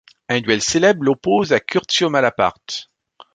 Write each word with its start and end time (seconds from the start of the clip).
Un 0.29 0.39
duel 0.41 0.63
célèbre 0.63 1.03
l'oppose 1.03 1.53
à 1.53 1.59
Curzio 1.59 2.09
Malaparte. 2.09 2.89